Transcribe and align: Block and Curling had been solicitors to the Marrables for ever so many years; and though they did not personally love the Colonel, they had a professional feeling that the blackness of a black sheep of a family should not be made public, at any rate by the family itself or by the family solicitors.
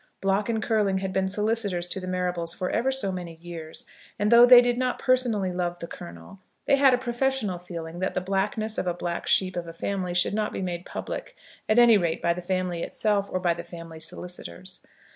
Block 0.19 0.49
and 0.49 0.63
Curling 0.63 0.97
had 0.97 1.13
been 1.13 1.27
solicitors 1.27 1.85
to 1.85 1.99
the 1.99 2.07
Marrables 2.07 2.55
for 2.55 2.71
ever 2.71 2.91
so 2.91 3.11
many 3.11 3.35
years; 3.35 3.85
and 4.17 4.31
though 4.31 4.47
they 4.47 4.59
did 4.59 4.75
not 4.79 4.97
personally 4.97 5.51
love 5.51 5.77
the 5.77 5.85
Colonel, 5.85 6.39
they 6.65 6.75
had 6.77 6.95
a 6.95 6.97
professional 6.97 7.59
feeling 7.59 7.99
that 7.99 8.15
the 8.15 8.19
blackness 8.21 8.79
of 8.79 8.87
a 8.87 8.95
black 8.95 9.27
sheep 9.27 9.55
of 9.55 9.67
a 9.67 9.73
family 9.73 10.15
should 10.15 10.33
not 10.33 10.53
be 10.53 10.63
made 10.63 10.87
public, 10.87 11.35
at 11.69 11.77
any 11.77 11.99
rate 11.99 12.19
by 12.19 12.33
the 12.33 12.41
family 12.41 12.81
itself 12.81 13.29
or 13.31 13.39
by 13.39 13.53
the 13.53 13.61
family 13.63 13.99
solicitors. 13.99 14.81